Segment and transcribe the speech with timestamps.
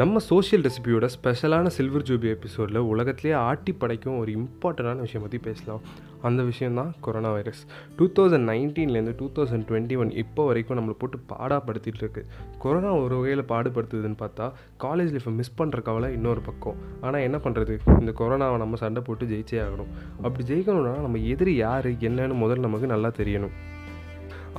[0.00, 5.82] நம்ம சோஷியல் ரெசிபியோட ஸ்பெஷலான சில்வர் ஜூபி எபிசோடில் உலகத்திலேயே ஆட்டி படைக்கும் ஒரு இம்பார்ட்டண்டான விஷயம் பற்றி பேசலாம்.
[6.22, 7.60] அந்த விஷயந்தான் கொரோனா வைரஸ்
[7.96, 12.26] டூ தௌசண்ட் நைன்டீன்லேருந்து டூ தௌசண்ட் டுவெண்ட்டி ஒன் இப்போ வரைக்கும் நம்மளை போட்டு பாடாப்படுத்திட்டு இருக்கு.
[12.58, 14.48] கொரோனா ஒரு வகையில் பாடுபடுத்துதுன்னு பார்த்தா
[14.84, 16.80] காலேஜ் லைஃப்பை மிஸ் பண்ணுற கவலை இன்னொரு பக்கம்.
[17.00, 19.92] ஆனால் என்ன பண்ணுறது இந்த கொரோனாவை நம்ம சண்டை போட்டு ஜெயிச்சே ஆகணும்.
[20.22, 21.88] அப்படி ஜெயிக்கணும்னா நம்ம எதிரி யார்?
[22.08, 23.54] என்னன்னு முதல்ல நமக்கு நல்லா தெரியணும்.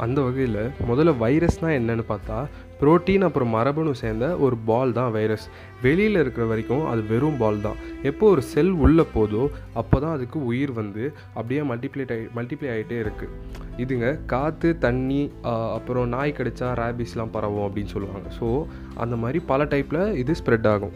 [0.04, 2.38] அந்த வகையில் முதல்ல வைரஸ்னால் என்னென்னு பார்த்தா
[2.80, 5.46] ப்ரோட்டீன் அப்புறம் மரபணு சேர்ந்த ஒரு பால் தான் வைரஸ்.
[5.86, 7.80] வெளியில் இருக்கிற வரைக்கும் அது வெறும் பால் தான்.
[8.10, 9.44] எப்போ ஒரு செல் உள்ளே போதோ
[9.82, 11.04] அப்போ தான் அதுக்கு உயிர் வந்து
[11.38, 13.34] அப்படியே மல்டிப்ளேட் ஆகி மல்டிப்ளை ஆகிட்டே இருக்குது
[13.84, 15.22] இதுங்க காற்று தண்ணி
[15.78, 18.28] அப்புறம் நாய் கடிச்சா ரேபிஸ்லாம் பரவும் அப்படின்னு சொல்லுவாங்க.
[18.40, 18.48] ஸோ
[19.06, 20.96] அந்த மாதிரி பல டைப்பில் இது ஸ்ப்ரெட் ஆகும்.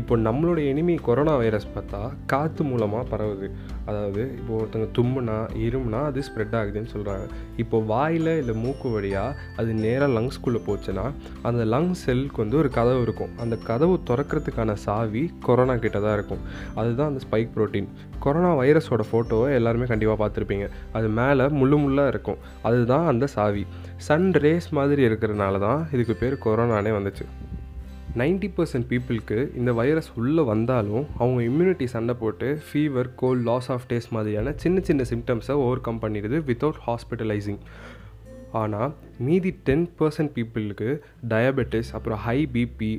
[0.00, 2.00] இப்போ நம்மளோட எனிமி கொரோனா வைரஸ் பார்த்தா
[2.32, 3.46] காற்று மூலமாக பரவுது.
[3.88, 5.36] அதாவது இப்போ ஒருத்தங்க தும்முனா
[5.66, 7.26] இருமுனா அது ஸ்ப்ரெட் ஆகுதுன்னு சொல்கிறாங்க
[7.62, 11.06] இப்போ வாயில் இல்லை மூக்கு வழியாக அது நேராக லங்ஸ்குள்ளே போச்சுன்னா
[11.50, 13.32] அந்த லங்ஸ் செல்லுக்கு வந்து ஒரு கதவு இருக்கும்.
[13.44, 16.44] அந்த கதவு திறக்கிறதுக்கான சாவி கொரோனா கிட்ட தான் இருக்கும்.
[16.74, 17.90] அதுதான் அந்த ஸ்பைக் புரோட்டீன்
[18.26, 20.68] கொரோனா வைரஸோட ஃபோட்டோவை எல்லாருமே கண்டிப்பாக பார்த்துருப்பீங்க.
[20.98, 22.40] அது மேலே முள்ளு முள்ளாக இருக்கும்.
[22.62, 23.64] அதுதான் அந்த சாவி.
[24.06, 27.26] சன் ரேஸ் மாதிரி இருக்கிறதுனால தான் இதுக்கு பேர் கொரோனானே வந்துச்சு.
[28.16, 33.84] நைன்டி பர்சன்ட் பீப்புளுக்கு இந்த வைரஸ் உள்ளே வந்தாலும் அவங்க இம்யூனிட்டி சண்டை போட்டு fever cold loss of
[33.88, 37.58] taste மாதிரியான சின்ன சின்ன சிம்டம்ஸை ஓவர் கம் பண்ணிடுது வித்தவுட் ஹாஸ்பிட்டலைசிங்
[38.52, 42.90] ஆனால் மீதி டென் பர்சன்ட் பீப்புளுக்கு டயபெட்டிஸ் அப்புறம் ஹை பிபி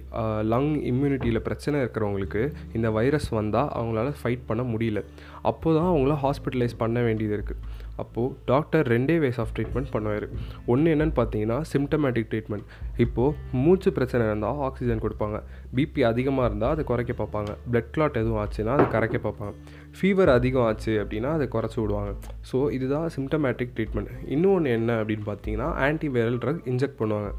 [0.52, 5.04] லங் இம்யூனிட்டியில் பிரச்சனை இருக்கிறவங்களுக்கு இந்த வைரஸ் வந்தால் அவங்களால ஃபைட் பண்ண முடியல.
[5.42, 7.58] அப்போ தான் அவங்கள ஹாஸ்பிட்டலைஸ் பண்ண வேண்டியது இருக்குது
[8.04, 10.28] அப்போது டாக்டர் ரெண்டே வேஸ் ஆஃப் ட்ரீட்மெண்ட் பண்ணுவார்.
[10.74, 12.66] ஒன்று என்னன்னு பார்த்தீங்கன்னா சிம்டமேட்டிக் ட்ரீட்மெண்ட்
[13.06, 15.40] இப்போது மூச்சு பிரச்சனை இருந்தால் ஆக்சிஜன் கொடுப்பாங்க.
[15.78, 17.52] பிபி அதிகமாக இருந்தால் அதை குறைக்க பார்ப்பாங்க.
[17.72, 19.54] பிளட் கிளாட் எதுவும் ஆச்சுன்னா அதை கரைக்க பார்ப்பாங்க.
[19.98, 22.12] ஃபீவர் அதிகம் ஆச்சு அப்படின்னா அதை குறைச்சி விடுவாங்க.
[22.50, 27.30] ஸோ இதுதான் சிம்டமேட்டிக் ட்ரீட்மெண்ட் இன்னொன்று என்ன அப்படின்னு பார்த்தீங்கன்னா ஆன்டிவைரல் ட்ரக் இன்ஜெக்ட் பண்ணுவாங்க.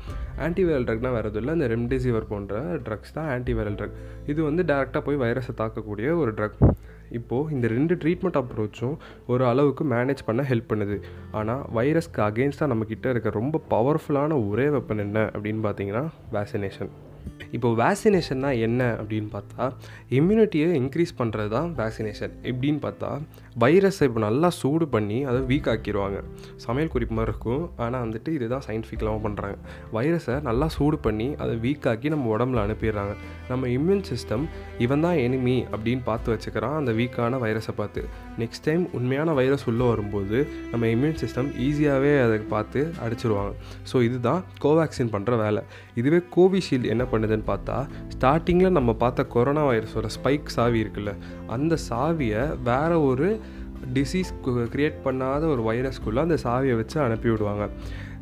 [0.47, 1.55] ஆன்டிவைரல் ட்ரக்னால் வேறு எதுவும் இல்லை.
[1.59, 3.97] இந்த ரெம்டெசிவர் போன்ற ட்ரக்ஸ் தான் ஆன்டிவைரல் ட்ரக்
[4.33, 6.59] இது வந்து டேரெக்டாக போய் வைரஸை தாக்கக்கூடிய ஒரு ட்ரக்
[7.10, 8.96] இப்போது இந்த ரெண்டு ட்ரீட்மெண்ட் அப்ரோச்சும்
[9.26, 10.98] ஒரு அளவுக்கு மேனேஜ் பண்ண ஹெல்ப் பண்ணுது.
[11.30, 16.91] ஆனால் வைரஸ்க்கு அகேன்ஸ்டாக நம்மக்கிட்ட இருக்க ரொம்ப பவர்ஃபுல்லான ஒரே வெப்பன் என்ன அப்படின்னு பார்த்தீங்கன்னா வேக்சினேஷன்
[17.56, 19.64] இப்போ வேக்சினேஷன்னா என்ன அப்படின்னு பார்த்தா
[20.19, 23.10] இம்யூனிட்டியை இன்க்ரீஸ் பண்ணுறது தான் வேக்சினேஷன் எப்படின்னு பார்த்தா
[23.62, 26.19] வைரஸை இப்போ நல்லா சூடு பண்ணி அதை வீக் ஆக்கிடுவாங்க
[26.64, 29.56] சமையல் குறிப்பு மாதிரி இருக்கும் ஆனால் வந்துட்டு இதுதான் சயின்டிஃபிக்கலாகவும் பண்ணுறாங்க
[29.97, 33.14] வைரஸை நல்லா சூடு பண்ணி அதை வீக் ஆக்கி நம்ம உடம்புல அனுப்பிடுறாங்க.
[33.48, 34.44] நம்ம இம்யூன் சிஸ்டம்
[34.84, 38.03] இவன் தான் எனிமி அப்படின்னு பார்த்து வச்சுக்கிறான் அந்த வீக்கான வைரஸை பார்த்து.
[38.42, 40.38] நெக்ஸ்ட் டைம் உண்மையான வைரஸ் உள்ளே வரும்போது
[40.72, 43.53] நம்ம இம்யூன் சிஸ்டம் ஈஸியாகவே அதை பார்த்து அடிச்சிருவாங்க.
[43.92, 45.62] ஸோ இதுதான் கோவேக்சின் பண்ணுற வேலை.
[46.03, 51.15] இதுவே கோவிஷீல்டு என்ன பண்ணுது பண்ணுதுன்னு பார்த்தா ஸ்டார்டிங்கில் நம்ம பார்த்த கொரோனா வைரஸோட ஸ்பைக் சாவி இருக்குல்ல
[51.47, 53.41] அந்த சாவியை வேறு ஒரு
[53.94, 57.69] டிசீஸ் க்ரியேட் பண்ணாத ஒரு வைரஸ்க்குள்ளே அந்த சாவியை வச்சு அனுப்பி விடுவாங்க.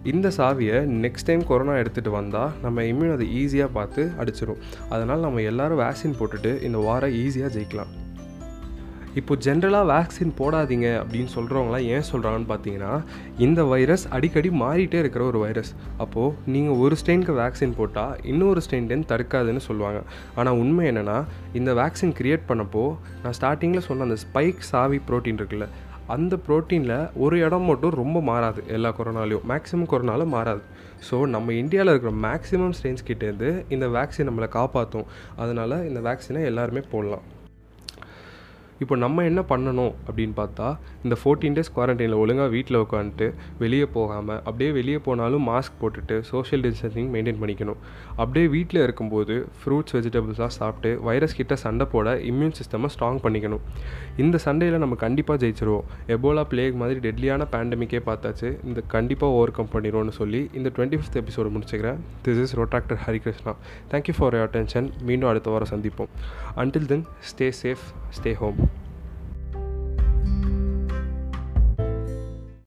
[0.03, 5.41] இந்த சாவியை நெக்ஸ்ட் டைம் கொரோனா எடுத்துகிட்டு வந்தால் நம்ம இம்யூன் அதை ஈஸியாக பார்த்து அடிச்சிடும் அதனால் நம்ம
[5.41, 7.93] எல்லாரும் வேக்சின் போட்டுட்டு இந்த வாரம் ஈஸியாக ஜெயிக்கலாம்.
[9.21, 12.91] இப்போ ஜென்ரலாக வேக்சின் போடாதீங்க அப்படின்னு சொல்கிறவங்களாம் ஏன் சொல்கிறாங்கன்னு பார்த்தீங்கன்னா
[13.45, 15.71] இந்த வைரஸ் அடிக்கடி மாறிட்டே இருக்கிற ஒரு வைரஸ்
[16.05, 20.01] அப்போது நீங்கள் ஒரு ஸ்டெயினுக்கு வேக்சின் போட்டால் இன்னொரு ஸ்டெயின்லேருந்து தடுக்காதுன்னு சொல்லுவாங்க.
[20.39, 21.19] ஆனால் உண்மை என்னென்னா
[21.61, 22.85] இந்த வேக்சின் கிரியேட் பண்ணப்போ
[23.23, 25.69] நான் ஸ்டார்டிங்கில் சொன்ன அந்த ஸ்பைக் சாவி ப்ரோட்டீன் இருக்குல்ல
[26.17, 26.97] அந்த ப்ரோட்டீனில்
[27.27, 28.61] ஒரு இடம் மட்டும் ரொம்ப மாறாது.
[28.77, 29.47] எல்லா கொரோனாலையும்.
[29.53, 30.63] மேக்ஸிமம் கொரோனாலும் மாறாது.
[31.07, 35.09] ஸோ நம்ம இந்தியாவில் இருக்கிற மேக்ஸிமம் ஸ்ட்ரெயின்ஸ் கிட்டேருந்து இந்த வேக்சின் நம்மளை காப்பாற்றும்
[35.45, 37.25] அதனால் இந்த வேக்சினை எல்லாருமே போடலாம்.
[38.83, 40.67] இப்போ நம்ம என்ன பண்ணணும் அப்படின்னு பார்த்தா
[41.05, 43.27] இந்த ஃபோர்டீன் டேஸ் குவாரண்டைனில் ஒழுங்காக வீட்டில் உட்காந்துட்டு
[43.63, 47.79] வெளியே போகாமல் அப்படியே வெளியே போனாலும் மாஸ்க் போட்டுட்டு சோஷியல் டிஸ்டன்சிங் மெயின்டைன் பண்ணிக்கணும்.
[48.17, 53.63] அப்படியே வீட்டில் இருக்கும்போது ஃப்ரூட்ஸ் வெஜிடபிள்ஸாக சாப்பிட்டு வைரஸ் கிட்ட சண்டை போட இம்யூன் சிஸ்டமை ஸ்ட்ராங் பண்ணிக்கணும்.
[54.25, 55.87] இந்த சண்டையில் நம்ம கண்டிப்பாக ஜெயிச்சிருவோம்.
[56.17, 58.51] எபோலா பிளேக் மாதிரி டெட்லியான பேண்டமிக்கே பார்த்தாச்சு.
[58.65, 63.55] இந்த கண்டிப்பாக ஓவர் கம் பண்ணிடுவோம்னு சொல்லி இந்த டுவெண்ட்டி ஃபிஃப்த் எபிசோடு முடிச்சுக்கிறேன் this is rotaractor Harikrishna
[63.93, 66.13] thank you for your attention மீண்டும் அடுத்த வாரம் சந்திப்போம்.
[66.63, 67.87] Until then stay safe
[68.19, 68.66] stay home